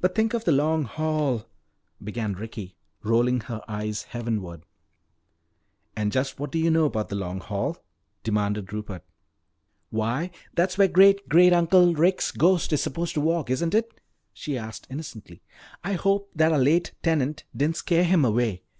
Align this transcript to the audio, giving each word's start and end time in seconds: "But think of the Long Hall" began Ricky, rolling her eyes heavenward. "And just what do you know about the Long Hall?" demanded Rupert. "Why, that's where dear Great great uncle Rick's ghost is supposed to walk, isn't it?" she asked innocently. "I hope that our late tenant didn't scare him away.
"But 0.00 0.14
think 0.14 0.32
of 0.32 0.44
the 0.44 0.52
Long 0.52 0.84
Hall" 0.84 1.46
began 2.04 2.34
Ricky, 2.34 2.76
rolling 3.02 3.40
her 3.40 3.60
eyes 3.66 4.04
heavenward. 4.04 4.62
"And 5.96 6.12
just 6.12 6.38
what 6.38 6.52
do 6.52 6.58
you 6.60 6.70
know 6.70 6.84
about 6.84 7.08
the 7.08 7.16
Long 7.16 7.40
Hall?" 7.40 7.76
demanded 8.22 8.72
Rupert. 8.72 9.02
"Why, 9.90 10.30
that's 10.54 10.78
where 10.78 10.86
dear 10.86 10.92
Great 10.94 11.28
great 11.28 11.52
uncle 11.52 11.94
Rick's 11.96 12.30
ghost 12.30 12.72
is 12.74 12.80
supposed 12.80 13.14
to 13.14 13.20
walk, 13.20 13.50
isn't 13.50 13.74
it?" 13.74 14.00
she 14.32 14.56
asked 14.56 14.86
innocently. 14.88 15.42
"I 15.82 15.94
hope 15.94 16.30
that 16.36 16.52
our 16.52 16.58
late 16.60 16.92
tenant 17.02 17.42
didn't 17.56 17.78
scare 17.78 18.04
him 18.04 18.24
away. 18.24 18.62